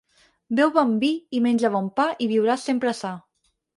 [0.59, 3.13] Beu bon vi i menja bon pa i viuràs sempre sa.